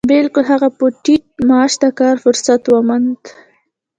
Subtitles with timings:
[0.09, 3.21] بلکې هغه په ټيټ معاش د کار فرصت وموند.